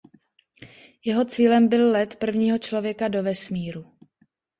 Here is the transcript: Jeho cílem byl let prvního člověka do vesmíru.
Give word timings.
Jeho 1.05 1.25
cílem 1.25 1.67
byl 1.67 1.91
let 1.91 2.15
prvního 2.15 2.57
člověka 2.57 3.07
do 3.07 3.23
vesmíru. 3.23 3.93